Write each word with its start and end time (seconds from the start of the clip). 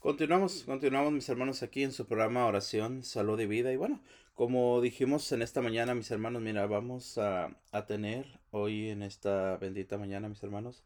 Continuamos, 0.00 0.62
continuamos 0.64 1.12
mis 1.12 1.28
hermanos 1.28 1.62
aquí 1.62 1.82
en 1.82 1.92
su 1.92 2.06
programa 2.06 2.46
Oración, 2.46 3.04
Salud 3.04 3.38
y 3.38 3.44
Vida. 3.44 3.70
Y 3.70 3.76
bueno, 3.76 4.00
como 4.34 4.80
dijimos 4.80 5.30
en 5.30 5.42
esta 5.42 5.60
mañana, 5.60 5.94
mis 5.94 6.10
hermanos, 6.10 6.40
mira, 6.40 6.66
vamos 6.66 7.18
a, 7.18 7.54
a 7.70 7.84
tener 7.84 8.26
hoy 8.50 8.88
en 8.88 9.02
esta 9.02 9.58
bendita 9.58 9.98
mañana, 9.98 10.30
mis 10.30 10.42
hermanos, 10.42 10.82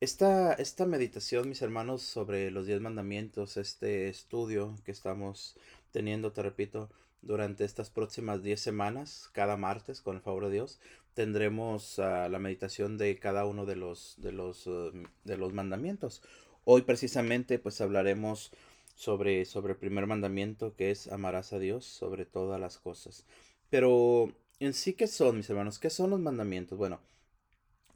esta, 0.00 0.54
esta 0.54 0.86
meditación, 0.86 1.50
mis 1.50 1.60
hermanos, 1.60 2.00
sobre 2.00 2.50
los 2.50 2.64
diez 2.64 2.80
mandamientos, 2.80 3.58
este 3.58 4.08
estudio 4.08 4.74
que 4.86 4.90
estamos 4.92 5.58
teniendo, 5.90 6.32
te 6.32 6.40
repito, 6.40 6.88
durante 7.20 7.66
estas 7.66 7.90
próximas 7.90 8.42
diez 8.42 8.62
semanas, 8.62 9.28
cada 9.34 9.58
martes, 9.58 10.00
con 10.00 10.16
el 10.16 10.22
favor 10.22 10.46
de 10.46 10.52
Dios, 10.52 10.80
tendremos 11.12 11.98
ah, 11.98 12.30
la 12.30 12.38
meditación 12.38 12.96
de 12.96 13.18
cada 13.18 13.44
uno 13.44 13.66
de 13.66 13.76
los, 13.76 14.14
de 14.16 14.32
los, 14.32 14.66
uh, 14.66 14.92
de 15.24 15.36
los 15.36 15.52
mandamientos. 15.52 16.22
Hoy 16.64 16.82
precisamente 16.82 17.58
pues 17.58 17.80
hablaremos 17.80 18.52
sobre, 18.94 19.44
sobre 19.44 19.72
el 19.72 19.78
primer 19.78 20.06
mandamiento 20.06 20.74
que 20.76 20.92
es 20.92 21.10
amarás 21.10 21.52
a 21.52 21.58
Dios 21.58 21.84
sobre 21.84 22.24
todas 22.24 22.60
las 22.60 22.78
cosas. 22.78 23.26
Pero 23.68 24.32
en 24.60 24.74
sí, 24.74 24.92
¿qué 24.92 25.08
son, 25.08 25.38
mis 25.38 25.50
hermanos? 25.50 25.80
¿Qué 25.80 25.90
son 25.90 26.10
los 26.10 26.20
mandamientos? 26.20 26.78
Bueno, 26.78 27.00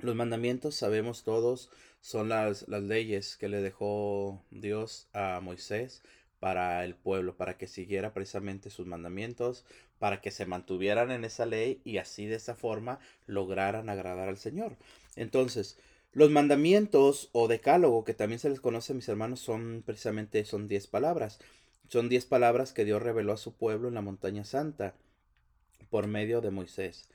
los 0.01 0.17
mandamientos, 0.17 0.75
sabemos 0.75 1.23
todos, 1.23 1.71
son 2.01 2.29
las, 2.29 2.67
las 2.67 2.83
leyes 2.83 3.37
que 3.37 3.49
le 3.49 3.63
dejó 3.63 4.43
Dios 4.51 5.09
a 5.13 5.41
Moisés 5.41 6.03
para 6.41 6.85
el 6.85 6.97
pueblo, 6.97 7.37
para 7.37 7.57
que 7.57 7.69
siguiera 7.69 8.13
precisamente 8.13 8.71
sus 8.71 8.87
mandamientos, 8.87 9.65
para 9.99 10.21
que 10.21 10.31
se 10.31 10.45
mantuvieran 10.45 11.11
en 11.13 11.25
esa 11.25 11.47
ley 11.47 11.81
y 11.85 11.99
así 11.99 12.27
de 12.27 12.37
esa 12.37 12.57
forma 12.57 12.99
lograran 13.27 13.89
agradar 13.89 14.29
al 14.29 14.37
Señor. 14.37 14.77
Entonces, 15.15 15.79
los 16.17 16.31
mandamientos 16.31 17.29
o 17.33 17.47
decálogo, 17.47 18.03
que 18.05 18.15
también 18.15 18.39
se 18.39 18.49
les 18.49 18.63
conoce 18.63 18.95
a 18.95 18.97
mis 18.97 19.07
hermanos, 19.07 19.39
son 19.39 19.83
precisamente 19.85 20.47
son 20.47 20.67
diez 20.67 20.87
palabras. 20.87 21.39
Son 21.89 22.09
diez 22.09 22.25
palabras 22.25 22.73
que 22.73 22.87
Dios 22.87 23.03
reveló 23.03 23.35
a 23.35 23.37
su 23.37 23.53
pueblo 23.53 23.89
en 23.89 23.95
la 23.95 24.01
montaña 24.01 24.47
santa 24.47 24.95
por 25.91 26.07
medio 26.07 26.41
de 26.41 26.51
Moisés. 26.51 27.11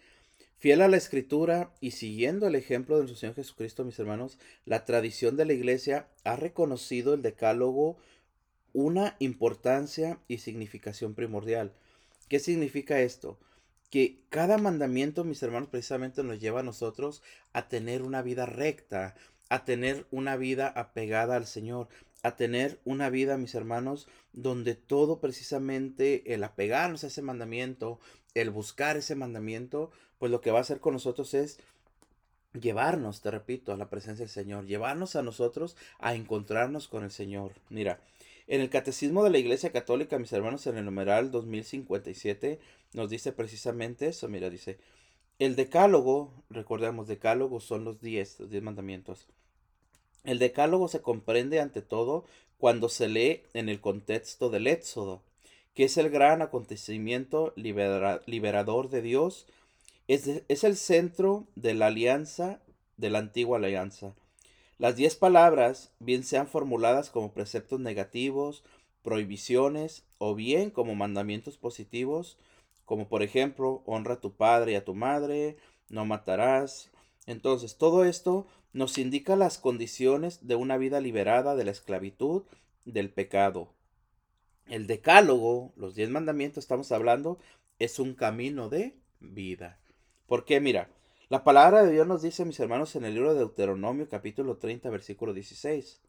Fiel 0.59 0.83
a 0.83 0.87
la 0.87 0.97
escritura 0.97 1.73
y 1.81 1.91
siguiendo 1.91 2.45
el 2.45 2.53
ejemplo 2.53 2.95
de 2.95 3.01
nuestro 3.01 3.19
Señor 3.19 3.35
Jesucristo, 3.37 3.83
mis 3.83 3.97
hermanos, 3.97 4.37
la 4.65 4.85
tradición 4.85 5.35
de 5.35 5.45
la 5.45 5.53
iglesia 5.53 6.05
ha 6.23 6.35
reconocido 6.35 7.15
el 7.15 7.23
decálogo 7.23 7.97
una 8.71 9.15
importancia 9.17 10.19
y 10.27 10.37
significación 10.37 11.15
primordial. 11.15 11.73
¿Qué 12.27 12.37
significa 12.37 13.01
esto? 13.01 13.39
Que 13.91 14.17
cada 14.29 14.57
mandamiento, 14.57 15.23
mis 15.23 15.43
hermanos, 15.43 15.69
precisamente 15.69 16.23
nos 16.23 16.39
lleva 16.39 16.61
a 16.61 16.63
nosotros 16.63 17.21
a 17.53 17.67
tener 17.67 18.01
una 18.01 18.23
vida 18.23 18.47
recta, 18.47 19.13
a 19.49 19.65
tener 19.65 20.07
una 20.09 20.37
vida 20.37 20.67
apegada 20.67 21.35
al 21.35 21.45
Señor, 21.45 21.89
a 22.23 22.35
tener 22.35 22.79
una 22.85 23.09
vida, 23.09 23.37
mis 23.37 23.53
hermanos, 23.53 24.07
donde 24.33 24.75
todo 24.75 25.19
precisamente 25.19 26.33
el 26.33 26.43
apegarnos 26.43 27.03
a 27.03 27.07
ese 27.07 27.21
mandamiento, 27.21 27.99
el 28.33 28.49
buscar 28.49 28.95
ese 28.97 29.15
mandamiento, 29.15 29.91
pues 30.19 30.31
lo 30.31 30.39
que 30.39 30.51
va 30.51 30.59
a 30.59 30.61
hacer 30.61 30.79
con 30.79 30.93
nosotros 30.93 31.33
es 31.33 31.59
llevarnos, 32.53 33.21
te 33.21 33.31
repito, 33.31 33.73
a 33.73 33.77
la 33.77 33.89
presencia 33.89 34.23
del 34.23 34.33
Señor, 34.33 34.65
llevarnos 34.65 35.15
a 35.15 35.23
nosotros 35.23 35.75
a 35.99 36.15
encontrarnos 36.15 36.87
con 36.87 37.03
el 37.03 37.11
Señor. 37.11 37.53
Mira, 37.69 37.99
en 38.47 38.61
el 38.61 38.69
Catecismo 38.69 39.23
de 39.23 39.29
la 39.29 39.37
Iglesia 39.37 39.71
Católica, 39.71 40.19
mis 40.19 40.33
hermanos, 40.33 40.67
en 40.67 40.77
el 40.77 40.85
numeral 40.85 41.31
2057, 41.31 42.59
nos 42.93 43.09
dice 43.09 43.31
precisamente 43.31 44.07
eso. 44.07 44.27
Mira, 44.27 44.49
dice, 44.49 44.77
el 45.39 45.55
decálogo, 45.55 46.33
recordemos, 46.49 47.07
decálogo 47.07 47.59
son 47.59 47.83
los 47.83 48.01
diez, 48.01 48.39
los 48.39 48.49
diez 48.49 48.63
mandamientos. 48.63 49.27
El 50.23 50.39
decálogo 50.39 50.87
se 50.87 51.01
comprende 51.01 51.59
ante 51.59 51.81
todo 51.81 52.25
cuando 52.57 52.89
se 52.89 53.07
lee 53.07 53.43
en 53.53 53.69
el 53.69 53.81
contexto 53.81 54.49
del 54.49 54.67
Éxodo, 54.67 55.23
que 55.73 55.85
es 55.85 55.97
el 55.97 56.09
gran 56.09 56.41
acontecimiento 56.41 57.53
liberador 57.55 58.89
de 58.89 59.01
Dios 59.01 59.47
es, 60.13 60.63
el 60.63 60.75
centro 60.75 61.47
de 61.55 61.73
la 61.73 61.87
alianza, 61.87 62.59
de 62.97 63.09
la 63.09 63.19
antigua 63.19 63.57
alianza. 63.57 64.13
Las 64.81 64.95
diez 64.95 65.15
palabras, 65.15 65.91
bien 65.99 66.23
sean 66.23 66.47
formuladas 66.47 67.11
como 67.11 67.33
preceptos 67.33 67.79
negativos, 67.79 68.63
prohibiciones, 69.03 70.07
o 70.17 70.33
bien 70.33 70.71
como 70.71 70.95
mandamientos 70.95 71.59
positivos, 71.59 72.39
como 72.85 73.07
por 73.07 73.21
ejemplo, 73.21 73.83
honra 73.85 74.15
a 74.15 74.19
tu 74.19 74.33
padre 74.33 74.71
y 74.71 74.75
a 74.75 74.83
tu 74.83 74.95
madre, 74.95 75.57
no 75.89 76.05
matarás. 76.05 76.89
Entonces, 77.27 77.77
todo 77.77 78.05
esto 78.05 78.47
nos 78.73 78.97
indica 78.97 79.35
las 79.35 79.59
condiciones 79.59 80.47
de 80.47 80.55
una 80.55 80.77
vida 80.77 80.99
liberada 80.99 81.55
de 81.55 81.63
la 81.63 81.69
esclavitud, 81.69 82.41
del 82.83 83.11
pecado. 83.11 83.69
El 84.65 84.87
decálogo, 84.87 85.73
los 85.75 85.93
diez 85.93 86.09
mandamientos, 86.09 86.63
estamos 86.63 86.91
hablando, 86.91 87.37
es 87.77 87.99
un 87.99 88.15
camino 88.15 88.67
de 88.67 88.95
vida. 89.19 89.77
Porque 90.25 90.59
mira, 90.59 90.89
la 91.31 91.45
palabra 91.45 91.85
de 91.85 91.93
Dios 91.93 92.05
nos 92.05 92.21
dice, 92.21 92.43
mis 92.43 92.59
hermanos, 92.59 92.97
en 92.97 93.05
el 93.05 93.13
libro 93.13 93.31
de 93.31 93.39
Deuteronomio 93.39 94.09
capítulo 94.09 94.57
30, 94.57 94.89
versículo 94.89 95.33
16, 95.33 96.01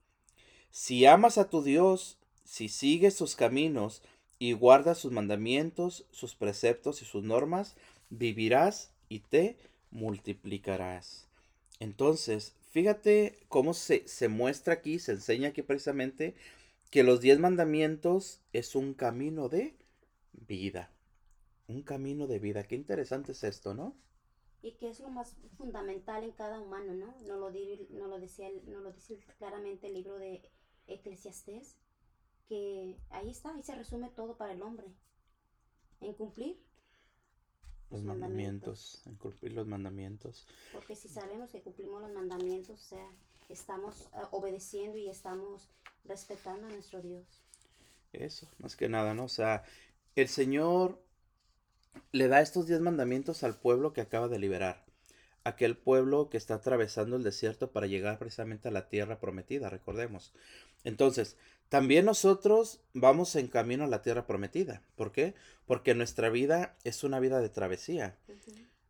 si 0.72 1.06
amas 1.06 1.38
a 1.38 1.48
tu 1.48 1.62
Dios, 1.62 2.18
si 2.42 2.68
sigues 2.68 3.14
sus 3.14 3.36
caminos 3.36 4.02
y 4.40 4.52
guardas 4.52 4.98
sus 4.98 5.12
mandamientos, 5.12 6.06
sus 6.10 6.34
preceptos 6.34 7.02
y 7.02 7.04
sus 7.04 7.22
normas, 7.22 7.76
vivirás 8.10 8.90
y 9.08 9.20
te 9.20 9.56
multiplicarás. 9.92 11.28
Entonces, 11.78 12.56
fíjate 12.72 13.38
cómo 13.46 13.74
se, 13.74 14.02
se 14.08 14.26
muestra 14.26 14.74
aquí, 14.74 14.98
se 14.98 15.12
enseña 15.12 15.50
aquí 15.50 15.62
precisamente 15.62 16.34
que 16.90 17.04
los 17.04 17.20
diez 17.20 17.38
mandamientos 17.38 18.40
es 18.52 18.74
un 18.74 18.92
camino 18.92 19.48
de 19.48 19.76
vida. 20.32 20.90
Un 21.68 21.82
camino 21.82 22.26
de 22.26 22.40
vida. 22.40 22.64
Qué 22.64 22.74
interesante 22.74 23.30
es 23.30 23.44
esto, 23.44 23.72
¿no? 23.72 23.94
Y 24.62 24.72
que 24.76 24.88
es 24.88 25.00
lo 25.00 25.10
más 25.10 25.36
fundamental 25.56 26.22
en 26.22 26.32
cada 26.32 26.60
humano, 26.60 26.94
¿no? 26.94 27.14
No 27.26 27.36
lo, 27.36 27.50
no 27.50 28.06
lo, 28.06 28.18
decía, 28.18 28.48
no 28.66 28.80
lo 28.80 28.92
dice 28.92 29.18
claramente 29.38 29.88
el 29.88 29.94
libro 29.94 30.18
de 30.18 30.48
Eclesiastés, 30.86 31.76
que 32.48 32.96
ahí 33.10 33.30
está, 33.30 33.54
ahí 33.54 33.62
se 33.62 33.74
resume 33.74 34.10
todo 34.10 34.36
para 34.36 34.52
el 34.52 34.62
hombre, 34.62 34.86
en 36.00 36.14
cumplir 36.14 36.62
los, 37.90 38.02
mandamientos, 38.04 39.02
en 39.06 39.16
cumplir 39.16 39.52
los 39.52 39.66
mandamientos. 39.66 40.46
Porque 40.72 40.94
si 40.94 41.08
sabemos 41.08 41.50
que 41.50 41.60
cumplimos 41.60 42.00
los 42.00 42.12
mandamientos, 42.12 42.80
o 42.80 42.84
sea, 42.84 43.10
estamos 43.48 44.02
eh, 44.02 44.22
obedeciendo 44.30 44.96
y 44.96 45.08
estamos 45.08 45.68
respetando 46.04 46.68
a 46.68 46.70
nuestro 46.70 47.02
Dios. 47.02 47.42
Eso, 48.12 48.48
más 48.58 48.76
que 48.76 48.88
nada, 48.88 49.12
¿no? 49.12 49.24
O 49.24 49.28
sea, 49.28 49.64
el 50.14 50.28
Señor 50.28 51.02
le 52.12 52.28
da 52.28 52.40
estos 52.40 52.66
diez 52.66 52.80
mandamientos 52.80 53.42
al 53.42 53.56
pueblo 53.56 53.92
que 53.92 54.00
acaba 54.00 54.28
de 54.28 54.38
liberar. 54.38 54.84
Aquel 55.44 55.76
pueblo 55.76 56.28
que 56.30 56.36
está 56.36 56.54
atravesando 56.54 57.16
el 57.16 57.22
desierto 57.22 57.72
para 57.72 57.86
llegar 57.86 58.18
precisamente 58.18 58.68
a 58.68 58.70
la 58.70 58.88
tierra 58.88 59.18
prometida, 59.18 59.70
recordemos. 59.70 60.32
Entonces, 60.84 61.36
también 61.68 62.04
nosotros 62.04 62.80
vamos 62.92 63.34
en 63.34 63.48
camino 63.48 63.84
a 63.84 63.88
la 63.88 64.02
tierra 64.02 64.26
prometida. 64.26 64.82
¿Por 64.94 65.10
qué? 65.10 65.34
Porque 65.66 65.94
nuestra 65.94 66.28
vida 66.28 66.76
es 66.84 67.02
una 67.02 67.18
vida 67.18 67.40
de 67.40 67.48
travesía. 67.48 68.16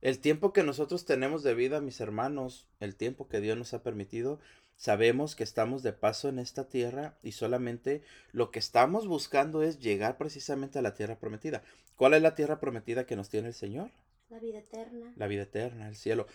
El 0.01 0.19
tiempo 0.19 0.53
que 0.53 0.65
nosotros 0.65 1.05
tenemos 1.05 1.43
de 1.43 1.55
vida, 1.55 1.81
mis 1.81 2.01
hermanos, 2.01 2.67
el 2.81 2.97
tiempo 2.97 3.29
que 3.29 3.41
Dios 3.41 3.57
nos 3.57 3.73
ha 3.73 3.83
permitido, 3.83 4.41
Sabemos 4.83 5.37
que 5.37 5.45
estamos 5.45 5.85
de 5.85 5.93
paso 5.93 6.29
en 6.29 6.41
esta 6.41 6.69
tierra 6.69 7.15
y 7.23 7.33
solamente 7.33 8.03
lo 8.33 8.51
que 8.51 8.59
estamos 8.59 9.07
buscando 9.07 9.63
es 9.63 9.79
llegar 9.79 10.19
precisamente 10.19 10.81
a 10.81 10.83
la 10.83 10.95
tierra 10.95 11.21
prometida. 11.21 11.63
¿Cuál 11.97 12.15
es 12.15 12.23
la 12.23 12.35
tierra 12.35 12.61
prometida 12.61 13.07
que 13.07 13.17
nos 13.17 13.29
tiene 13.29 13.49
el 13.49 13.55
Señor? 13.55 13.91
La 14.29 14.39
vida 14.39 14.59
eterna. 14.59 15.13
La 15.17 15.27
vida 15.27 15.43
eterna, 15.43 15.89
el 15.89 15.97
cielo. 15.97 16.27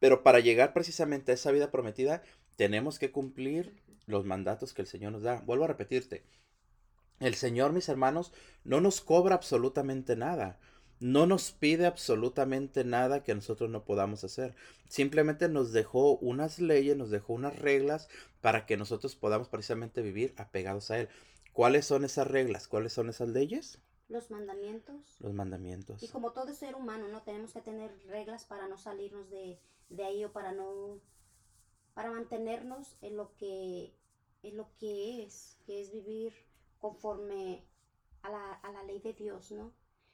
Pero 0.00 0.22
para 0.22 0.40
llegar 0.40 0.72
precisamente 0.72 1.32
a 1.32 1.34
esa 1.34 1.50
vida 1.50 1.70
prometida, 1.70 2.22
tenemos 2.56 2.98
que 2.98 3.10
cumplir 3.10 3.74
los 4.06 4.24
mandatos 4.24 4.72
que 4.72 4.82
el 4.82 4.88
Señor 4.88 5.12
nos 5.12 5.22
da. 5.22 5.42
Vuelvo 5.42 5.64
a 5.64 5.68
repetirte. 5.68 6.22
El 7.20 7.34
Señor, 7.34 7.72
mis 7.72 7.88
hermanos, 7.88 8.32
no 8.64 8.80
nos 8.80 9.00
cobra 9.00 9.34
absolutamente 9.34 10.16
nada 10.16 10.58
no 11.00 11.26
nos 11.26 11.52
pide 11.52 11.86
absolutamente 11.86 12.84
nada 12.84 13.22
que 13.22 13.34
nosotros 13.34 13.70
no 13.70 13.84
podamos 13.84 14.24
hacer. 14.24 14.54
Simplemente 14.88 15.48
nos 15.48 15.72
dejó 15.72 16.16
unas 16.18 16.58
leyes, 16.58 16.96
nos 16.96 17.10
dejó 17.10 17.34
unas 17.34 17.56
reglas 17.56 18.08
para 18.40 18.66
que 18.66 18.76
nosotros 18.76 19.14
podamos 19.14 19.48
precisamente 19.48 20.02
vivir 20.02 20.34
apegados 20.36 20.90
a 20.90 20.98
Él. 21.00 21.08
¿Cuáles 21.52 21.86
son 21.86 22.04
esas 22.04 22.26
reglas? 22.26 22.68
¿Cuáles 22.68 22.92
son 22.92 23.08
esas 23.08 23.28
leyes? 23.28 23.78
Los 24.08 24.30
mandamientos. 24.30 25.20
Los 25.20 25.34
mandamientos. 25.34 26.02
Y 26.02 26.08
como 26.08 26.32
todo 26.32 26.54
ser 26.54 26.74
humano, 26.74 27.08
no 27.08 27.22
tenemos 27.22 27.52
que 27.52 27.60
tener 27.60 27.90
reglas 28.06 28.44
para 28.44 28.66
no 28.66 28.78
salirnos 28.78 29.28
de, 29.30 29.60
de 29.90 30.04
ahí 30.04 30.24
o 30.24 30.32
para 30.32 30.52
no 30.52 31.00
para 31.94 32.10
mantenernos 32.10 32.96
en 33.00 33.16
lo 33.16 33.34
que 33.36 33.94
en 34.42 34.56
lo 34.56 34.72
que 34.78 35.24
es, 35.24 35.58
que 35.66 35.80
es 35.80 35.90
vivir 35.92 36.32
conforme 36.78 37.66
a 38.22 38.30
la, 38.30 38.52
a 38.54 38.70
la 38.70 38.84
ley 38.84 39.00
de 39.00 39.12
Dios, 39.12 39.50
¿no? 39.50 39.72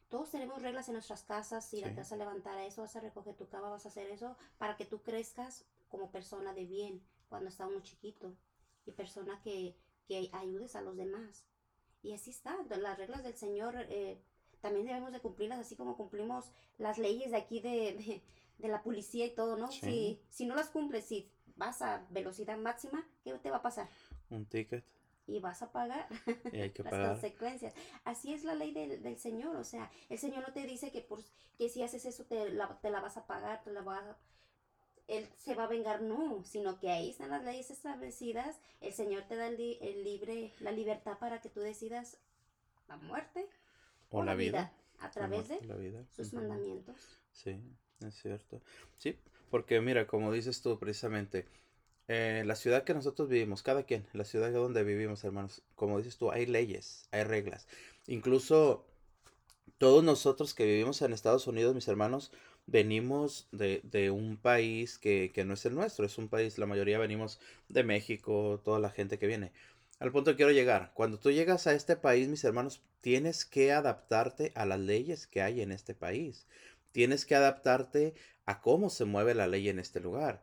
Todos 0.09 0.31
tenemos 0.31 0.63
reglas 0.63 0.89
en 0.89 0.95
nuestras 0.95 1.25
casas, 1.25 1.69
si 1.69 1.81
la 1.81 1.91
te 1.91 1.97
vas 1.97 2.13
a 2.13 2.17
levantar 2.17 2.57
a 2.57 2.65
eso, 2.65 2.83
vas 2.83 2.97
a 2.97 3.01
recoger 3.01 3.37
tu 3.37 3.49
cama, 3.49 3.69
vas 3.69 3.85
a 3.85 3.91
hacer 3.91 4.09
eso, 4.09 4.37
para 4.57 4.77
que 4.77 4.87
tú 4.87 5.03
crezcas 5.03 5.67
como 5.89 6.11
persona 6.11 6.55
de 6.55 6.65
bien 6.65 7.03
cuando 7.29 7.49
está 7.49 7.67
uno 7.67 7.81
chiquito 7.81 8.35
y 8.87 8.93
persona 8.93 9.41
que 9.43 9.77
que 10.07 10.31
ayudes 10.33 10.77
a 10.77 10.83
los 10.83 10.97
demás. 10.97 11.45
Y 12.05 12.13
así 12.13 12.31
está, 12.31 12.55
las 12.69 12.99
reglas 12.99 13.25
del 13.25 13.35
Señor 13.35 13.75
eh, 13.89 14.21
también 14.61 14.85
debemos 14.85 15.11
de 15.11 15.21
cumplirlas 15.21 15.59
así 15.59 15.75
como 15.75 15.97
cumplimos 15.97 16.53
las 16.77 16.99
leyes 16.99 17.31
de 17.31 17.39
aquí 17.39 17.61
de, 17.61 18.23
de, 18.59 18.69
la 18.69 18.83
policía 18.83 19.25
y 19.25 19.35
todo, 19.35 19.57
¿no? 19.57 19.73
Si, 19.73 20.21
si 20.29 20.45
no 20.45 20.55
las 20.55 20.69
cumples, 20.69 21.07
si 21.07 21.31
vas 21.57 21.81
a 21.81 22.07
velocidad 22.11 22.59
máxima, 22.59 23.09
¿qué 23.25 23.33
te 23.39 23.51
va 23.51 23.57
a 23.57 23.63
pasar? 23.63 23.89
Un 24.29 24.45
ticket. 24.45 24.85
Y 25.27 25.41
vas 25.41 25.63
a 25.63 25.73
pagar 25.73 26.07
y 26.53 26.61
hay 26.61 26.73
que 26.73 26.83
las 26.83 26.91
pagar. 26.91 27.13
consecuencias. 27.13 27.73
Así 28.05 28.35
es 28.35 28.45
la 28.45 28.55
ley 28.55 28.73
del, 28.73 29.03
del, 29.03 29.17
Señor, 29.17 29.57
o 29.57 29.65
sea, 29.65 29.91
el 30.11 30.19
Señor 30.19 30.47
no 30.47 30.53
te 30.53 30.67
dice 30.67 30.93
que, 30.93 31.01
por, 31.01 31.21
que 31.57 31.71
si 31.71 31.83
haces 31.83 32.05
eso 32.05 32.25
te 32.27 32.51
la, 32.51 32.79
te 32.83 32.91
la 32.91 33.01
vas 33.01 33.17
a 33.17 33.27
pagar, 33.27 33.65
te 33.65 33.73
la 33.73 33.81
vas 33.81 34.03
a 34.03 34.19
él 35.09 35.29
se 35.39 35.55
va 35.55 35.65
a 35.65 35.69
vengar, 35.69 36.03
no, 36.03 36.43
sino 36.45 36.79
que 36.79 36.91
ahí 36.91 37.11
están 37.11 37.31
las 37.31 37.45
leyes 37.45 37.71
establecidas, 37.71 38.59
el 38.81 38.93
Señor 38.93 39.25
te 39.25 39.37
da 39.37 39.49
el, 39.49 39.57
libre, 40.05 40.53
la 40.61 40.73
libertad 40.73 41.19
para 41.19 41.41
que 41.41 41.49
tú 41.49 41.61
decidas 41.61 42.19
la 42.89 42.97
muerte 42.97 43.47
o, 44.11 44.23
la 44.23 44.35
vida, 44.35 44.73
a 44.99 45.11
través 45.11 45.49
de 45.49 46.05
sus 46.15 46.33
mandamientos. 46.33 46.97
Sí, 47.33 47.61
es 48.07 48.15
cierto. 48.15 48.61
Sí, 48.97 49.19
porque 49.51 49.81
mira, 49.81 50.07
como 50.07 50.33
dices 50.33 50.63
tú 50.63 50.79
precisamente, 50.79 51.47
eh, 52.09 52.43
la 52.47 52.55
ciudad 52.55 52.85
que 52.85 52.95
nosotros 52.95 53.29
vivimos, 53.29 53.63
cada 53.63 53.85
quien, 53.85 54.07
la 54.13 54.25
ciudad 54.25 54.53
donde 54.53 54.85
vivimos, 54.85 55.25
hermanos, 55.25 55.63
como 55.75 55.99
dices 55.99 56.17
tú, 56.17 56.31
hay 56.31 56.47
leyes, 56.47 57.09
hay 57.13 57.25
reglas. 57.25 57.67
Incluso 58.07 58.87
todos 59.79 60.05
nosotros 60.05 60.55
que 60.55 60.65
vivimos 60.65 61.03
en 61.03 61.13
Estados 61.13 61.47
Unidos, 61.47 61.75
mis 61.75 61.89
hermanos, 61.89 62.31
venimos 62.67 63.49
de, 63.53 63.81
de 63.85 64.11
un 64.11 64.37
país 64.37 64.99
que, 64.99 65.33
que, 65.35 65.45
no 65.45 65.55
es 65.55 65.67
el 65.67 65.75
nuestro, 65.75 66.07
es 66.07 66.19
un 66.19 66.29
país, 66.29 66.59
la 66.59 66.67
mayoría 66.67 66.99
venimos 66.99 67.41
de 67.69 67.85
México, 67.85 68.61
toda 68.65 68.79
la 68.79 68.91
gente 68.91 69.19
que 69.19 69.27
viene. 69.27 69.53
Al 70.01 70.13
punto 70.13 70.33
que 70.33 70.37
quiero 70.37 70.53
llegar, 70.53 70.93
cuando 70.95 71.19
tú 71.19 71.31
llegas 71.31 71.67
a 71.67 71.75
este 71.75 71.97
país, 71.97 72.29
mis 72.29 72.45
hermanos, 72.45 72.83
tienes 73.01 73.45
que 73.45 73.73
adaptarte 73.73 74.53
a 74.55 74.67
las 74.67 74.81
leyes 74.81 75.27
que 75.27 75.43
hay 75.43 75.61
en 75.61 75.73
este 75.73 75.95
país. 75.95 76.47
Tienes 76.93 77.27
que 77.27 77.35
adaptarte 77.35 78.15
a 78.47 78.61
cómo 78.61 78.91
se 78.91 79.05
mueve 79.05 79.35
la 79.35 79.47
ley 79.47 79.69
en 79.69 79.79
este 79.79 80.01
lugar. 80.01 80.43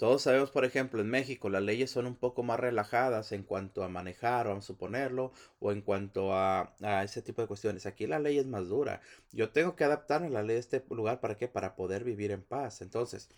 Todos 0.00 0.22
sabemos, 0.22 0.50
por 0.50 0.64
ejemplo, 0.64 1.02
en 1.02 1.10
México 1.10 1.50
las 1.50 1.62
leyes 1.62 1.90
son 1.90 2.06
un 2.06 2.16
poco 2.16 2.42
más 2.42 2.58
relajadas 2.58 3.32
en 3.32 3.42
cuanto 3.42 3.84
a 3.84 3.90
manejar, 3.90 4.48
vamos 4.48 4.64
a 4.64 4.68
suponerlo, 4.68 5.30
o 5.58 5.72
en 5.72 5.82
cuanto 5.82 6.32
a, 6.34 6.74
ese 7.04 7.20
tipo 7.20 7.42
de 7.42 7.48
cuestiones. 7.48 7.84
Aquí 7.84 8.06
la 8.06 8.18
ley 8.18 8.38
es 8.38 8.46
más 8.46 8.66
dura. 8.68 9.02
Yo 9.30 9.50
tengo 9.50 9.76
que 9.76 9.84
adaptarme 9.84 10.28
a 10.28 10.30
la 10.30 10.42
ley 10.42 10.54
de 10.54 10.60
este 10.60 10.82
lugar, 10.88 11.20
¿para 11.20 11.36
qué? 11.36 11.48
Para 11.48 11.76
poder 11.76 12.02
vivir 12.02 12.30
en 12.30 12.40
paz. 12.42 12.80
Entonces, 12.80 13.28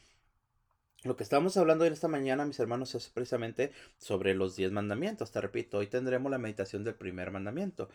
lo 1.03 1.17
que 1.17 1.25
estamos 1.25 1.57
hablando 1.57 1.85
en 1.85 1.95
esta 1.95 2.07
mañana, 2.07 2.45
mis 2.45 2.61
hermanos, 2.61 2.95
es 2.95 3.09
precisamente 3.09 3.73
sobre 3.99 4.33
los 4.37 4.55
diez 4.55 4.71
mandamientos. 4.71 5.33
Te 5.33 5.41
repito, 5.41 5.79
hoy 5.79 5.89
tendremos 5.89 6.31
la 6.31 6.39
meditación 6.39 6.85
del 6.85 6.95
primer 6.95 7.33
mandamiento. 7.33 7.89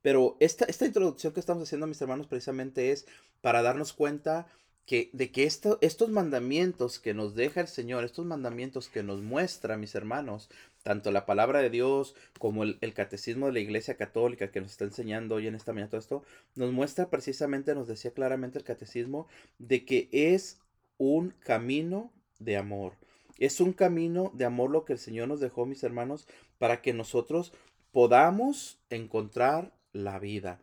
Pero 0.00 0.38
esta, 0.40 0.64
esta 0.64 0.86
introducción 0.86 1.34
que 1.34 1.40
estamos 1.40 1.64
haciendo, 1.64 1.86
mis 1.86 2.00
hermanos, 2.00 2.26
precisamente 2.26 2.90
es 2.90 3.06
para 3.42 3.60
darnos 3.60 3.92
cuenta 3.92 4.46
que, 4.86 5.10
de 5.12 5.30
que 5.30 5.44
esto, 5.44 5.78
estos 5.80 6.10
mandamientos 6.10 6.98
que 6.98 7.14
nos 7.14 7.34
deja 7.34 7.60
el 7.60 7.68
Señor, 7.68 8.04
estos 8.04 8.26
mandamientos 8.26 8.88
que 8.88 9.02
nos 9.02 9.22
muestra, 9.22 9.76
mis 9.76 9.94
hermanos, 9.94 10.50
tanto 10.82 11.10
la 11.10 11.24
palabra 11.24 11.60
de 11.60 11.70
Dios 11.70 12.14
como 12.38 12.64
el, 12.64 12.94
catecismo 12.94 13.46
de 13.46 13.52
la 13.52 13.60
Iglesia 13.60 13.96
Católica 13.96 14.50
que 14.50 14.60
nos 14.60 14.72
está 14.72 14.84
enseñando 14.84 15.36
hoy 15.36 15.46
en 15.46 15.54
esta 15.54 15.72
mañana 15.72 15.90
todo 15.90 16.00
esto, 16.00 16.24
nos 16.54 16.72
muestra 16.72 17.08
precisamente, 17.08 17.74
nos 17.74 17.88
decía 17.88 18.12
claramente 18.12 18.58
el 18.58 18.64
catecismo, 18.64 19.26
de 19.58 19.84
que 19.86 20.08
es 20.12 20.60
un 20.98 21.30
camino 21.40 22.12
de 22.38 22.58
amor. 22.58 22.92
Es 23.38 23.60
un 23.60 23.72
camino 23.72 24.30
de 24.34 24.44
amor 24.44 24.70
lo 24.70 24.84
que 24.84 24.92
el 24.92 24.98
Señor 24.98 25.28
nos 25.28 25.40
dejó, 25.40 25.64
mis 25.66 25.82
hermanos, 25.82 26.28
para 26.58 26.82
que 26.82 26.92
nosotros 26.92 27.52
podamos 27.90 28.78
encontrar 28.90 29.72
la 29.92 30.18
vida. 30.18 30.60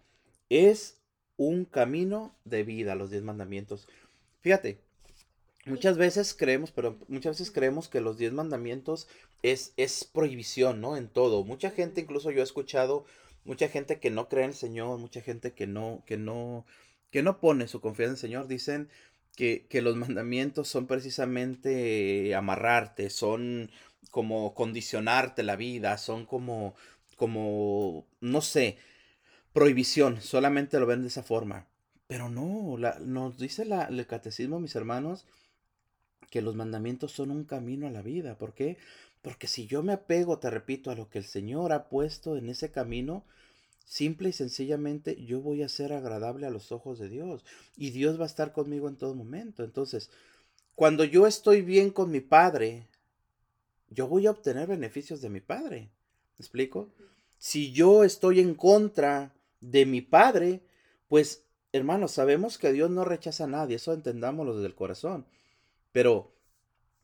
Es 0.49 1.01
un 1.37 1.65
camino 1.65 2.35
de 2.45 2.63
vida, 2.63 2.93
los 2.93 3.09
diez 3.09 3.23
mandamientos. 3.23 3.87
Fíjate, 4.41 4.79
muchas 5.65 5.97
veces 5.97 6.33
creemos, 6.33 6.71
pero 6.71 6.97
muchas 7.07 7.39
veces 7.39 7.51
creemos 7.51 7.87
que 7.87 8.01
los 8.01 8.17
diez 8.17 8.33
mandamientos 8.33 9.07
es, 9.43 9.73
es 9.77 10.03
prohibición, 10.03 10.81
¿no? 10.81 10.97
En 10.97 11.07
todo. 11.07 11.43
Mucha 11.43 11.71
gente, 11.71 12.01
incluso 12.01 12.31
yo 12.31 12.41
he 12.41 12.43
escuchado, 12.43 13.05
mucha 13.45 13.69
gente 13.69 13.99
que 13.99 14.09
no 14.09 14.27
cree 14.29 14.43
en 14.43 14.51
el 14.51 14.55
Señor, 14.55 14.97
mucha 14.99 15.21
gente 15.21 15.53
que 15.53 15.67
no, 15.67 16.03
que 16.05 16.17
no, 16.17 16.65
que 17.11 17.23
no 17.23 17.39
pone 17.39 17.67
su 17.67 17.81
confianza 17.81 18.11
en 18.11 18.15
el 18.15 18.19
Señor, 18.19 18.47
dicen 18.47 18.89
que, 19.35 19.67
que 19.69 19.81
los 19.81 19.95
mandamientos 19.95 20.67
son 20.67 20.87
precisamente 20.87 22.33
amarrarte, 22.35 23.09
son 23.09 23.71
como 24.09 24.53
condicionarte 24.55 25.43
la 25.43 25.55
vida, 25.55 25.97
son 25.97 26.25
como, 26.25 26.75
como, 27.15 28.07
no 28.19 28.41
sé, 28.41 28.77
prohibición, 29.53 30.21
solamente 30.21 30.79
lo 30.79 30.85
ven 30.87 31.01
de 31.01 31.09
esa 31.09 31.23
forma. 31.23 31.67
Pero 32.11 32.27
no, 32.27 32.77
nos 33.05 33.37
dice 33.37 33.63
la, 33.63 33.85
el 33.85 34.05
catecismo, 34.05 34.59
mis 34.59 34.75
hermanos, 34.75 35.23
que 36.29 36.41
los 36.41 36.57
mandamientos 36.57 37.13
son 37.13 37.31
un 37.31 37.45
camino 37.45 37.87
a 37.87 37.89
la 37.89 38.01
vida. 38.01 38.37
¿Por 38.37 38.53
qué? 38.53 38.77
Porque 39.21 39.47
si 39.47 39.65
yo 39.65 39.81
me 39.81 39.93
apego, 39.93 40.37
te 40.37 40.49
repito, 40.49 40.91
a 40.91 40.95
lo 40.95 41.09
que 41.09 41.19
el 41.19 41.23
Señor 41.23 41.71
ha 41.71 41.87
puesto 41.87 42.35
en 42.35 42.49
ese 42.49 42.69
camino, 42.69 43.23
simple 43.85 44.27
y 44.27 44.33
sencillamente 44.33 45.23
yo 45.23 45.39
voy 45.39 45.63
a 45.63 45.69
ser 45.69 45.93
agradable 45.93 46.45
a 46.45 46.49
los 46.49 46.73
ojos 46.73 46.99
de 46.99 47.07
Dios. 47.07 47.45
Y 47.77 47.91
Dios 47.91 48.19
va 48.19 48.23
a 48.23 48.27
estar 48.27 48.51
conmigo 48.51 48.89
en 48.89 48.97
todo 48.97 49.15
momento. 49.15 49.63
Entonces, 49.63 50.09
cuando 50.75 51.05
yo 51.05 51.27
estoy 51.27 51.61
bien 51.61 51.91
con 51.91 52.11
mi 52.11 52.19
Padre, 52.19 52.87
yo 53.89 54.09
voy 54.09 54.27
a 54.27 54.31
obtener 54.31 54.67
beneficios 54.67 55.21
de 55.21 55.29
mi 55.29 55.39
Padre. 55.39 55.87
¿Me 56.37 56.43
explico? 56.43 56.89
Si 57.37 57.71
yo 57.71 58.03
estoy 58.03 58.41
en 58.41 58.53
contra 58.53 59.33
de 59.61 59.85
mi 59.85 60.01
Padre, 60.01 60.59
pues 61.07 61.45
hermanos, 61.73 62.11
sabemos 62.11 62.57
que 62.57 62.71
Dios 62.71 62.89
no 62.89 63.05
rechaza 63.05 63.45
a 63.45 63.47
nadie, 63.47 63.77
eso 63.77 63.93
entendámoslo 63.93 64.55
desde 64.55 64.67
el 64.67 64.75
corazón. 64.75 65.25
Pero 65.91 66.33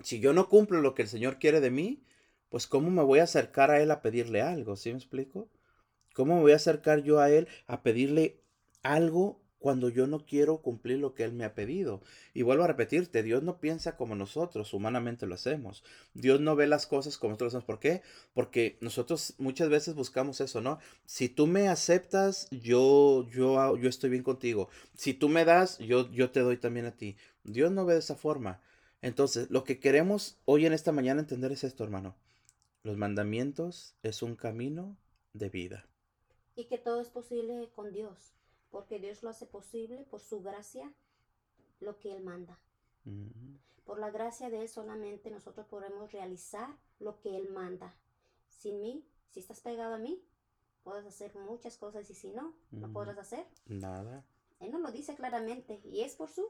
si 0.03 0.19
yo 0.19 0.33
no 0.33 0.49
cumplo 0.49 0.81
lo 0.81 0.95
que 0.95 1.03
el 1.03 1.07
Señor 1.07 1.39
quiere 1.39 1.61
de 1.61 1.71
mí, 1.71 2.03
pues 2.49 2.67
¿cómo 2.67 2.89
me 2.91 3.03
voy 3.03 3.19
a 3.19 3.23
acercar 3.23 3.71
a 3.71 3.81
Él 3.81 3.91
a 3.91 4.01
pedirle 4.01 4.41
algo? 4.41 4.75
¿Sí 4.75 4.91
me 4.91 4.97
explico? 4.97 5.49
¿Cómo 6.13 6.35
me 6.35 6.41
voy 6.41 6.53
a 6.53 6.57
acercar 6.57 7.03
yo 7.03 7.19
a 7.19 7.29
Él 7.29 7.47
a 7.67 7.83
pedirle 7.83 8.41
algo 8.83 9.39
cuando 9.59 9.89
yo 9.89 10.07
no 10.07 10.25
quiero 10.25 10.61
cumplir 10.61 10.99
lo 10.99 11.13
que 11.13 11.23
Él 11.23 11.33
me 11.33 11.45
ha 11.45 11.55
pedido. 11.55 12.01
Y 12.33 12.43
vuelvo 12.43 12.63
a 12.63 12.67
repetirte, 12.67 13.23
Dios 13.23 13.43
no 13.43 13.59
piensa 13.59 13.97
como 13.97 14.15
nosotros, 14.15 14.73
humanamente 14.73 15.25
lo 15.25 15.35
hacemos. 15.35 15.83
Dios 16.13 16.39
no 16.39 16.55
ve 16.55 16.67
las 16.67 16.85
cosas 16.85 17.17
como 17.17 17.31
nosotros 17.31 17.53
hacemos. 17.53 17.65
¿Por 17.65 17.79
qué? 17.79 18.01
Porque 18.33 18.77
nosotros 18.81 19.33
muchas 19.39 19.69
veces 19.69 19.95
buscamos 19.95 20.41
eso, 20.41 20.61
¿no? 20.61 20.79
Si 21.05 21.29
tú 21.29 21.47
me 21.47 21.69
aceptas, 21.69 22.47
yo, 22.51 23.27
yo, 23.29 23.77
yo 23.77 23.89
estoy 23.89 24.09
bien 24.09 24.23
contigo. 24.23 24.69
Si 24.95 25.13
tú 25.13 25.29
me 25.29 25.45
das, 25.45 25.79
yo, 25.79 26.09
yo 26.11 26.31
te 26.31 26.41
doy 26.41 26.57
también 26.57 26.85
a 26.85 26.95
ti. 26.95 27.17
Dios 27.43 27.71
no 27.71 27.85
ve 27.85 27.93
de 27.93 27.99
esa 27.99 28.15
forma. 28.15 28.61
Entonces, 29.01 29.49
lo 29.49 29.63
que 29.63 29.79
queremos 29.79 30.37
hoy 30.45 30.65
en 30.65 30.73
esta 30.73 30.91
mañana 30.91 31.21
entender 31.21 31.51
es 31.51 31.63
esto, 31.63 31.83
hermano. 31.83 32.15
Los 32.83 32.97
mandamientos 32.97 33.95
es 34.03 34.21
un 34.21 34.35
camino 34.35 34.97
de 35.33 35.49
vida. 35.49 35.87
Y 36.55 36.65
que 36.65 36.77
todo 36.77 37.01
es 37.01 37.09
posible 37.09 37.69
con 37.75 37.91
Dios 37.91 38.36
porque 38.77 38.99
Dios 38.99 39.23
lo 39.23 39.31
hace 39.31 39.47
posible 39.47 40.05
por 40.11 40.21
su 40.21 40.43
gracia, 40.43 40.93
lo 41.79 41.97
que 41.97 42.15
Él 42.15 42.23
manda. 42.23 42.59
Por 43.83 43.97
la 43.97 44.11
gracia 44.11 44.51
de 44.51 44.61
Él 44.61 44.69
solamente 44.69 45.31
nosotros 45.31 45.65
podremos 45.65 46.11
realizar 46.11 46.69
lo 46.99 47.19
que 47.19 47.35
Él 47.35 47.49
manda. 47.49 47.95
Sin 48.49 48.79
mí, 48.79 49.03
si 49.31 49.39
estás 49.39 49.61
pegado 49.61 49.95
a 49.95 49.97
mí, 49.97 50.23
puedes 50.83 51.07
hacer 51.07 51.33
muchas 51.33 51.75
cosas 51.79 52.07
y 52.11 52.13
si 52.13 52.29
no, 52.29 52.53
no 52.69 52.93
podrás 52.93 53.17
hacer 53.17 53.47
nada. 53.65 54.23
Él 54.59 54.69
nos 54.69 54.81
lo 54.81 54.91
dice 54.91 55.15
claramente 55.15 55.81
y 55.83 56.01
es 56.01 56.13
por 56.13 56.29
su 56.29 56.47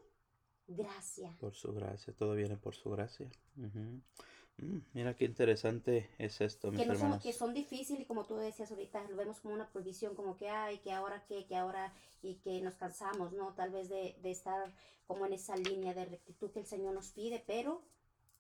gracia. 0.68 1.34
Por 1.40 1.54
su 1.54 1.72
gracia, 1.72 2.14
todo 2.14 2.36
viene 2.36 2.58
por 2.58 2.76
su 2.76 2.90
gracia. 2.90 3.32
Mm, 3.56 4.00
mira 4.94 5.16
qué 5.16 5.26
interesante 5.26 6.10
es 6.18 6.42
esto, 6.42 6.72
mis 6.72 6.82
que 6.82 6.92
hermanos. 6.92 7.22
que 7.22 7.34
son 7.34 7.54
difíciles 7.54 8.02
y 8.02 8.06
como 8.06 8.26
tú 8.26 8.36
decías 8.36 8.72
ahorita, 8.72 9.04
lo 9.10 9.16
vemos 9.16 9.40
como 9.40 9.54
una 9.54 9.70
prohibición, 9.70 10.16
como 10.16 10.36
que 10.36 10.50
hay, 10.50 10.80
que 10.80 10.92
ahora 10.92 11.24
qué, 11.28 11.46
que 11.46 11.56
ahora 11.56 11.94
y 12.22 12.36
que 12.36 12.62
nos 12.62 12.76
cansamos, 12.76 13.34
¿no? 13.34 13.54
Tal 13.54 13.72
vez 13.72 13.90
de, 13.90 14.16
de 14.22 14.32
estar 14.32 14.74
como 15.06 15.26
en 15.26 15.34
esa 15.34 15.56
línea 15.56 15.94
de 15.94 16.06
rectitud 16.06 16.52
que 16.52 16.60
el 16.60 16.66
Señor 16.66 16.94
nos 16.94 17.12
pide, 17.12 17.44
pero 17.46 17.82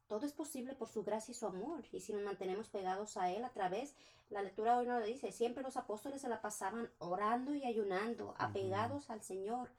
todo 0.07 0.25
es 0.25 0.33
posible 0.33 0.73
por 0.73 0.89
su 0.89 1.03
gracia 1.03 1.31
y 1.31 1.35
su 1.35 1.45
amor. 1.45 1.83
Y 1.91 1.99
si 2.01 2.13
nos 2.13 2.23
mantenemos 2.23 2.69
pegados 2.69 3.17
a 3.17 3.31
Él 3.31 3.43
a 3.43 3.49
través, 3.49 3.93
la 4.29 4.41
lectura 4.41 4.77
hoy 4.77 4.85
nos 4.85 5.05
dice, 5.05 5.31
siempre 5.31 5.63
los 5.63 5.77
apóstoles 5.77 6.21
se 6.21 6.29
la 6.29 6.41
pasaban 6.41 6.89
orando 6.99 7.53
y 7.55 7.63
ayunando, 7.63 8.35
apegados 8.37 9.09
al 9.09 9.21
Señor 9.21 9.69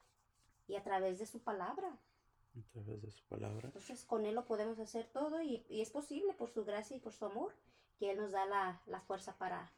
y 0.67 0.75
a 0.75 0.83
través 0.83 1.19
de 1.19 1.25
su 1.25 1.39
palabra 1.39 1.97
a 2.57 2.71
través 2.71 3.01
de 3.01 3.11
su 3.11 3.23
palabra. 3.25 3.67
Entonces 3.67 4.03
con 4.05 4.25
Él 4.25 4.35
lo 4.35 4.45
podemos 4.45 4.79
hacer 4.79 5.07
todo 5.07 5.41
y, 5.41 5.63
es 5.69 5.89
posible 5.91 6.33
por 6.33 6.49
su 6.49 6.65
gracia 6.65 6.97
y 6.97 6.99
por 6.99 7.13
su 7.13 7.25
amor 7.25 7.53
que 7.97 8.11
Él 8.11 8.17
nos 8.17 8.31
da 8.31 8.45
la, 8.45 9.01
fuerza 9.01 9.37
para 9.37 9.71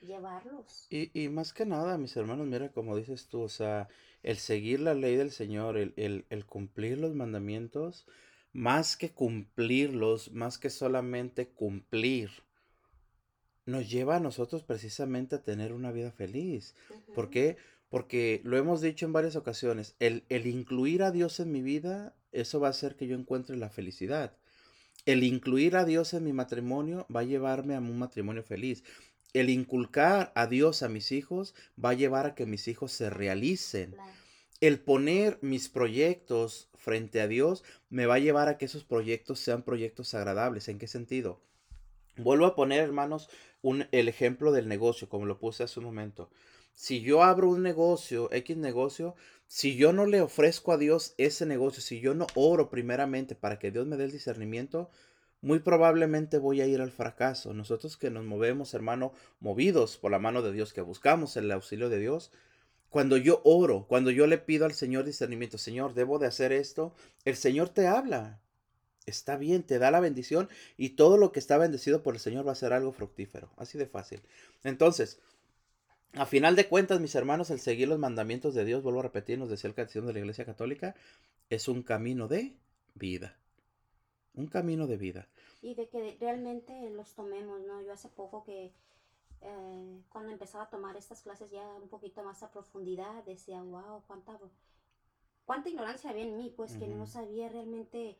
llevarlos. 0.00 0.86
Y, 0.90 1.10
y, 1.18 1.28
más 1.28 1.52
que 1.52 1.64
nada, 1.64 1.96
mis 1.98 2.16
hermanos, 2.16 2.46
mira 2.46 2.70
como 2.72 2.96
dices 2.96 3.28
tú, 3.28 3.42
o 3.42 3.48
sea, 3.48 3.88
el 4.22 4.36
seguir 4.36 4.80
la 4.80 4.94
ley 4.94 5.16
del 5.16 5.30
Señor, 5.30 5.76
el, 5.76 5.94
el, 5.96 6.26
el 6.30 6.46
cumplir 6.46 6.98
los 6.98 7.14
mandamientos, 7.14 8.06
más 8.52 8.96
que 8.96 9.12
cumplirlos, 9.12 10.32
más 10.32 10.58
que 10.58 10.70
solamente 10.70 11.48
cumplir, 11.48 12.30
nos 13.64 13.88
lleva 13.88 14.16
a 14.16 14.20
nosotros 14.20 14.62
precisamente 14.62 15.36
a 15.36 15.42
tener 15.42 15.72
una 15.72 15.92
vida 15.92 16.10
feliz. 16.10 16.74
¿Por 17.14 17.26
Ujú, 17.26 17.30
qué? 17.30 17.56
Porque 17.92 18.40
lo 18.42 18.56
hemos 18.56 18.80
dicho 18.80 19.04
en 19.04 19.12
varias 19.12 19.36
ocasiones, 19.36 19.96
el, 19.98 20.24
el 20.30 20.46
incluir 20.46 21.02
a 21.02 21.10
Dios 21.10 21.40
en 21.40 21.52
mi 21.52 21.60
vida, 21.60 22.14
eso 22.32 22.58
va 22.58 22.68
a 22.68 22.70
hacer 22.70 22.96
que 22.96 23.06
yo 23.06 23.14
encuentre 23.14 23.54
la 23.58 23.68
felicidad. 23.68 24.34
El 25.04 25.22
incluir 25.22 25.76
a 25.76 25.84
Dios 25.84 26.14
en 26.14 26.24
mi 26.24 26.32
matrimonio 26.32 27.06
va 27.14 27.20
a 27.20 27.24
llevarme 27.24 27.76
a 27.76 27.80
un 27.80 27.98
matrimonio 27.98 28.42
feliz. 28.44 28.82
El 29.34 29.50
inculcar 29.50 30.32
a 30.34 30.46
Dios 30.46 30.82
a 30.82 30.88
mis 30.88 31.12
hijos 31.12 31.54
va 31.78 31.90
a 31.90 31.92
llevar 31.92 32.24
a 32.24 32.34
que 32.34 32.46
mis 32.46 32.66
hijos 32.66 32.92
se 32.92 33.10
realicen. 33.10 33.94
El 34.62 34.80
poner 34.80 35.38
mis 35.42 35.68
proyectos 35.68 36.70
frente 36.74 37.20
a 37.20 37.28
Dios 37.28 37.62
me 37.90 38.06
va 38.06 38.14
a 38.14 38.20
llevar 38.20 38.48
a 38.48 38.56
que 38.56 38.64
esos 38.64 38.84
proyectos 38.84 39.38
sean 39.38 39.64
proyectos 39.64 40.14
agradables. 40.14 40.68
¿En 40.68 40.78
qué 40.78 40.86
sentido? 40.86 41.42
Vuelvo 42.16 42.46
a 42.46 42.54
poner, 42.54 42.80
hermanos, 42.80 43.28
un, 43.60 43.86
el 43.92 44.08
ejemplo 44.08 44.50
del 44.50 44.66
negocio, 44.66 45.10
como 45.10 45.26
lo 45.26 45.38
puse 45.38 45.62
hace 45.62 45.78
un 45.78 45.84
momento. 45.84 46.30
Si 46.74 47.00
yo 47.00 47.22
abro 47.22 47.48
un 47.50 47.62
negocio, 47.62 48.32
X 48.32 48.56
negocio, 48.56 49.14
si 49.46 49.76
yo 49.76 49.92
no 49.92 50.06
le 50.06 50.20
ofrezco 50.20 50.72
a 50.72 50.78
Dios 50.78 51.14
ese 51.18 51.46
negocio, 51.46 51.82
si 51.82 52.00
yo 52.00 52.14
no 52.14 52.26
oro 52.34 52.70
primeramente 52.70 53.34
para 53.34 53.58
que 53.58 53.70
Dios 53.70 53.86
me 53.86 53.96
dé 53.96 54.04
el 54.04 54.12
discernimiento, 54.12 54.90
muy 55.42 55.58
probablemente 55.58 56.38
voy 56.38 56.60
a 56.60 56.66
ir 56.66 56.80
al 56.80 56.90
fracaso. 56.90 57.52
Nosotros 57.52 57.96
que 57.96 58.10
nos 58.10 58.24
movemos, 58.24 58.74
hermano, 58.74 59.12
movidos 59.40 59.98
por 59.98 60.10
la 60.10 60.18
mano 60.18 60.40
de 60.40 60.52
Dios, 60.52 60.72
que 60.72 60.80
buscamos 60.80 61.36
el 61.36 61.50
auxilio 61.50 61.88
de 61.88 61.98
Dios, 61.98 62.30
cuando 62.88 63.16
yo 63.16 63.40
oro, 63.44 63.86
cuando 63.88 64.10
yo 64.10 64.26
le 64.26 64.38
pido 64.38 64.66
al 64.66 64.74
Señor 64.74 65.04
discernimiento, 65.04 65.58
Señor, 65.58 65.94
debo 65.94 66.18
de 66.18 66.26
hacer 66.26 66.52
esto, 66.52 66.94
el 67.24 67.36
Señor 67.36 67.70
te 67.70 67.86
habla. 67.86 68.40
Está 69.04 69.36
bien, 69.36 69.64
te 69.64 69.78
da 69.78 69.90
la 69.90 69.98
bendición 69.98 70.48
y 70.76 70.90
todo 70.90 71.16
lo 71.16 71.32
que 71.32 71.40
está 71.40 71.58
bendecido 71.58 72.02
por 72.02 72.14
el 72.14 72.20
Señor 72.20 72.46
va 72.46 72.52
a 72.52 72.54
ser 72.54 72.72
algo 72.72 72.92
fructífero. 72.92 73.50
Así 73.56 73.76
de 73.78 73.86
fácil. 73.86 74.22
Entonces, 74.62 75.18
a 76.14 76.26
final 76.26 76.56
de 76.56 76.68
cuentas, 76.68 77.00
mis 77.00 77.14
hermanos, 77.14 77.50
el 77.50 77.58
seguir 77.60 77.88
los 77.88 77.98
mandamientos 77.98 78.54
de 78.54 78.64
Dios, 78.64 78.82
vuelvo 78.82 79.00
a 79.00 79.04
repetir, 79.04 79.38
nos 79.38 79.48
decía 79.48 79.68
el 79.68 79.74
catecismo 79.74 80.08
de 80.08 80.14
la 80.14 80.18
Iglesia 80.20 80.44
Católica, 80.44 80.94
es 81.50 81.68
un 81.68 81.82
camino 81.82 82.28
de 82.28 82.54
vida. 82.94 83.36
Un 84.34 84.46
camino 84.46 84.86
de 84.86 84.96
vida. 84.96 85.28
y 85.62 85.74
de 85.74 85.88
que 85.88 86.16
realmente 86.20 86.90
los 86.90 87.14
tomemos, 87.14 87.60
¿no? 87.62 87.80
Yo 87.82 87.92
hace 87.92 88.08
poco 88.08 88.42
que 88.44 88.72
eh, 89.42 90.00
cuando 90.08 90.32
empezaba 90.32 90.64
a 90.64 90.70
tomar 90.70 90.96
estas 90.96 91.22
clases 91.22 91.50
ya 91.50 91.62
un 91.80 91.88
poquito 91.88 92.22
más 92.24 92.42
a 92.42 92.50
profundidad, 92.50 93.22
decía, 93.24 93.62
wow, 93.62 94.02
cuánta, 94.06 94.38
cuánta 95.44 95.68
ignorancia 95.68 96.10
había 96.10 96.24
en 96.24 96.36
mí, 96.36 96.52
pues 96.56 96.76
que 96.76 96.88
no 96.88 97.06
sabía 97.06 97.48
realmente 97.48 98.18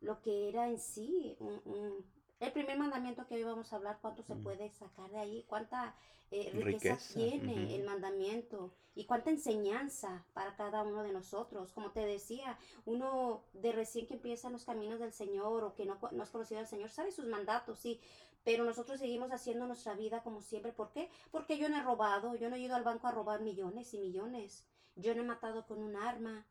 lo 0.00 0.20
que 0.22 0.48
era 0.48 0.68
en 0.68 0.78
sí 0.80 1.36
un, 1.38 1.60
un- 1.64 2.04
el 2.42 2.52
primer 2.52 2.76
mandamiento 2.76 3.24
que 3.26 3.36
hoy 3.36 3.44
vamos 3.44 3.72
a 3.72 3.76
hablar, 3.76 3.98
cuánto 4.00 4.24
se 4.24 4.32
ujú. 4.32 4.42
puede 4.42 4.68
sacar 4.70 5.08
de 5.10 5.18
ahí, 5.18 5.44
cuánta 5.46 5.94
eh, 6.32 6.50
riqueza 6.52 6.94
Riqueza. 6.96 7.14
tiene 7.14 7.76
el 7.76 7.84
mandamiento 7.84 8.74
y 8.96 9.04
cuánta 9.04 9.30
enseñanza 9.30 10.24
para 10.32 10.56
cada 10.56 10.82
uno 10.82 11.04
de 11.04 11.12
nosotros. 11.12 11.72
Como 11.72 11.92
te 11.92 12.04
decía, 12.04 12.58
uno 12.84 13.44
de 13.52 13.70
recién 13.70 14.08
que 14.08 14.14
empieza 14.14 14.48
en 14.48 14.54
los 14.54 14.64
caminos 14.64 14.98
del 14.98 15.12
Señor 15.12 15.62
o 15.62 15.74
que 15.74 15.86
no, 15.86 15.98
no 16.10 16.22
has 16.22 16.30
conocido 16.30 16.58
al 16.58 16.66
Señor, 16.66 16.90
sabe 16.90 17.12
sus 17.12 17.26
mandatos, 17.26 17.78
sí, 17.78 18.00
pero 18.42 18.64
nosotros 18.64 18.98
seguimos 18.98 19.30
haciendo 19.30 19.68
nuestra 19.68 19.94
vida 19.94 20.24
como 20.24 20.42
siempre. 20.42 20.72
¿Por 20.72 20.90
qué? 20.90 21.10
Porque 21.30 21.58
yo 21.58 21.68
no 21.68 21.76
he 21.76 21.82
robado, 21.82 22.34
yo 22.34 22.50
no 22.50 22.56
he 22.56 22.60
ido 22.60 22.74
al 22.74 22.82
banco 22.82 23.06
a 23.06 23.12
robar 23.12 23.40
millones 23.40 23.94
y 23.94 23.98
millones, 23.98 24.66
yo 24.96 25.14
no 25.14 25.22
he 25.22 25.26
matado 25.26 25.64
con 25.64 25.80
un 25.80 25.94
arma. 25.94 26.44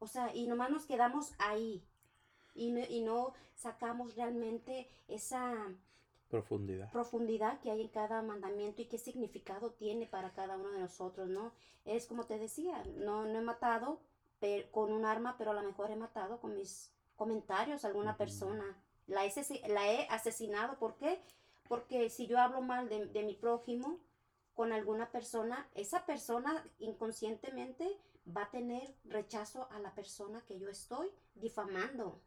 O 0.00 0.08
sea, 0.08 0.34
y 0.34 0.48
nomás 0.48 0.70
nos 0.70 0.86
quedamos 0.86 1.34
ahí 1.38 1.86
y 2.56 2.70
no, 2.72 2.80
y 2.88 3.00
no 3.02 3.32
sacamos 3.54 4.16
realmente 4.16 4.88
esa 5.08 5.68
Profundidad. 6.28 6.90
profundidad 6.90 7.60
que 7.60 7.70
hay 7.70 7.80
en 7.82 7.88
cada 7.88 8.22
mandamiento 8.22 8.80
y 8.82 8.86
qué 8.86 8.98
significado 8.98 9.70
tiene 9.72 10.06
para 10.06 10.32
cada 10.32 10.56
uno 10.56 10.70
de 10.70 10.80
nosotros, 10.80 11.28
¿no? 11.28 11.52
Es 11.84 12.06
como 12.06 12.24
te 12.26 12.38
decía, 12.38 12.82
no, 12.96 13.24
no 13.24 13.38
he 13.38 13.42
matado 13.42 14.00
con 14.70 14.92
un 14.92 15.04
arma, 15.04 15.36
pero 15.38 15.50
a 15.50 15.54
lo 15.54 15.62
mejor 15.62 15.90
he 15.90 15.96
matado 15.96 16.38
con 16.40 16.54
mis 16.54 16.92
comentarios 17.16 17.84
a 17.84 17.88
alguna 17.88 18.16
Ujú, 18.16 18.16
persona. 18.16 18.64
La 19.08 19.24
he, 19.24 19.32
la 19.68 19.92
he 19.92 20.06
asesinado, 20.08 20.78
¿por 20.78 20.96
qué? 20.96 21.20
Porque 21.68 22.10
si 22.10 22.26
yo 22.26 22.38
hablo 22.38 22.60
mal 22.60 22.88
de, 22.88 23.06
de 23.06 23.22
mi 23.24 23.34
prójimo 23.34 23.98
con 24.54 24.72
alguna 24.72 25.10
persona, 25.10 25.68
esa 25.74 26.06
persona 26.06 26.64
inconscientemente 26.78 27.98
va 28.36 28.42
a 28.44 28.50
tener 28.50 28.94
rechazo 29.04 29.68
a 29.70 29.78
la 29.80 29.94
persona 29.94 30.42
que 30.46 30.58
yo 30.58 30.68
estoy 30.68 31.10
difamando. 31.36 32.20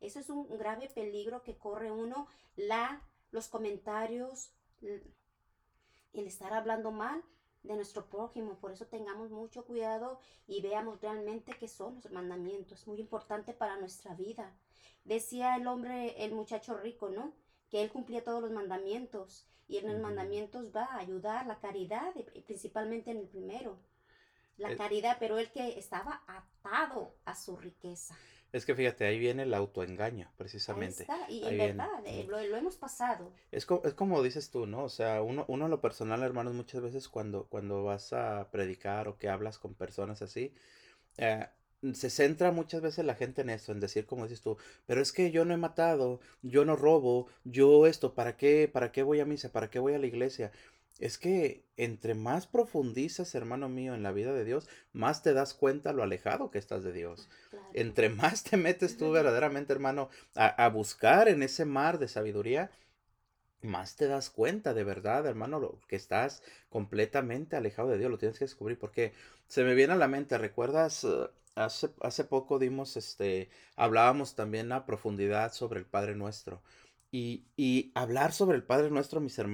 Eso 0.00 0.20
es 0.20 0.30
un 0.30 0.48
grave 0.58 0.88
peligro 0.88 1.42
que 1.42 1.56
corre 1.56 1.90
uno, 1.90 2.26
la, 2.56 3.02
los 3.30 3.48
comentarios, 3.48 4.52
el 4.80 6.26
estar 6.26 6.52
hablando 6.52 6.90
mal 6.90 7.22
de 7.62 7.74
nuestro 7.74 8.06
prójimo. 8.06 8.58
Por 8.58 8.72
eso 8.72 8.86
tengamos 8.86 9.30
mucho 9.30 9.64
cuidado 9.64 10.20
y 10.46 10.62
veamos 10.62 11.00
realmente 11.00 11.52
qué 11.58 11.68
son 11.68 11.96
los 11.96 12.10
mandamientos. 12.10 12.80
Es 12.80 12.86
muy 12.86 13.00
importante 13.00 13.52
para 13.52 13.76
nuestra 13.78 14.14
vida. 14.14 14.54
Decía 15.04 15.56
el 15.56 15.66
hombre, 15.66 16.24
el 16.24 16.32
muchacho 16.32 16.76
rico, 16.76 17.08
¿no? 17.08 17.32
Que 17.70 17.82
él 17.82 17.90
cumplía 17.90 18.24
todos 18.24 18.42
los 18.42 18.52
mandamientos. 18.52 19.46
Y 19.66 19.76
en 19.76 19.88
los 19.88 20.00
mandamientos 20.00 20.74
va 20.74 20.84
a 20.84 20.98
ayudar 20.98 21.46
la 21.46 21.58
caridad, 21.60 22.14
y 22.34 22.40
principalmente 22.40 23.10
en 23.10 23.18
el 23.18 23.28
primero. 23.28 23.78
La 24.58 24.68
Eh, 24.68 24.76
caridad, 24.76 25.16
pero 25.18 25.38
él 25.38 25.50
que 25.50 25.78
estaba 25.78 26.22
atado 26.26 27.14
a 27.24 27.34
su 27.34 27.56
riqueza. 27.56 28.14
Es 28.52 28.66
que 28.66 28.74
fíjate, 28.74 29.06
ahí 29.06 29.18
viene 29.18 29.44
el 29.44 29.54
autoengaño, 29.54 30.30
Ahí 30.68 30.86
precisamente. 30.86 31.02
está, 31.02 31.28
y 31.28 31.44
Ahí 31.44 31.52
en 31.52 31.58
viene. 31.58 31.80
verdad, 31.80 32.06
eh, 32.06 32.24
lo, 32.28 32.40
lo 32.42 32.56
hemos 32.56 32.76
pasado. 32.76 33.32
Es, 33.50 33.64
co- 33.66 33.82
es 33.84 33.94
como 33.94 34.22
dices 34.22 34.50
tú, 34.50 34.66
¿no? 34.66 34.84
O 34.84 34.88
sea, 34.88 35.22
uno, 35.22 35.44
uno 35.48 35.64
en 35.66 35.70
lo 35.70 35.80
personal, 35.80 36.22
hermanos, 36.22 36.54
muchas 36.54 36.82
veces 36.82 37.08
cuando, 37.08 37.44
cuando 37.48 37.82
vas 37.84 38.12
a 38.12 38.48
predicar 38.50 39.08
o 39.08 39.16
que 39.18 39.28
hablas 39.28 39.58
con 39.58 39.74
personas 39.74 40.20
así, 40.22 40.52
eh, 41.18 41.46
se 41.94 42.10
centra 42.10 42.52
muchas 42.52 42.82
veces 42.82 43.04
la 43.06 43.14
gente 43.16 43.42
en 43.42 43.50
eso, 43.50 43.72
en 43.72 43.80
decir 43.80 44.06
como 44.06 44.24
dices 44.24 44.42
tú, 44.42 44.58
pero 44.86 45.00
es 45.02 45.12
que 45.12 45.30
yo 45.32 45.44
no 45.44 45.54
he 45.54 45.58
matado, 45.58 46.20
yo 46.42 46.64
no 46.64 46.76
robo, 46.76 47.28
yo 47.44 47.86
esto, 47.86 48.14
¿para 48.14 48.36
qué, 48.36 48.68
para 48.72 48.92
qué 48.92 49.02
voy 49.04 49.20
a 49.20 49.26
misa, 49.26 49.52
para 49.52 49.70
qué 49.70 49.78
voy 49.80 49.94
a 49.94 49.98
la 50.00 50.06
iglesia? 50.08 50.52
Es 50.98 51.18
que 51.18 51.64
entre 51.76 52.14
más 52.14 52.46
profundizas, 52.46 53.34
hermano 53.34 53.68
mío, 53.68 53.94
en 53.94 54.02
la 54.02 54.12
vida 54.12 54.32
de 54.32 54.44
Dios, 54.44 54.68
más 54.92 55.22
te 55.22 55.32
das 55.32 55.54
cuenta 55.54 55.92
lo 55.92 56.02
alejado 56.02 56.50
que 56.50 56.58
estás 56.58 56.82
de 56.82 56.92
Dios. 56.92 57.28
Claro. 57.50 57.66
Entre 57.74 58.08
más 58.08 58.42
te 58.42 58.56
metes 58.56 58.96
tú 58.96 59.10
verdaderamente, 59.10 59.72
hermano, 59.72 60.08
a, 60.34 60.46
a 60.46 60.68
buscar 60.68 61.28
en 61.28 61.42
ese 61.42 61.64
mar 61.64 61.98
de 61.98 62.08
sabiduría, 62.08 62.70
más 63.62 63.96
te 63.96 64.06
das 64.06 64.30
cuenta 64.30 64.74
de 64.74 64.84
verdad, 64.84 65.26
hermano, 65.26 65.58
lo, 65.58 65.80
que 65.88 65.96
estás 65.96 66.42
completamente 66.68 67.56
alejado 67.56 67.88
de 67.88 67.98
Dios, 67.98 68.10
lo 68.10 68.18
tienes 68.18 68.38
que 68.38 68.44
descubrir, 68.44 68.78
porque 68.78 69.12
se 69.46 69.64
me 69.64 69.74
viene 69.74 69.94
a 69.94 69.96
la 69.96 70.08
mente, 70.08 70.38
¿recuerdas? 70.38 71.04
eh, 71.04 71.28
hace, 71.54 71.90
hace 72.00 72.24
poco 72.24 72.58
dimos, 72.58 72.96
este, 72.96 73.50
hablábamos 73.76 74.34
también 74.34 74.72
a 74.72 74.86
profundidad 74.86 75.52
sobre 75.52 75.80
el 75.80 75.86
Padre 75.86 76.14
Nuestro. 76.14 76.62
Y, 77.10 77.46
y 77.56 77.90
hablar 77.94 78.32
sobre 78.32 78.56
el 78.56 78.62
Padre 78.62 78.90
Nuestro, 78.90 79.20
mis 79.20 79.38
hermanos, 79.38 79.46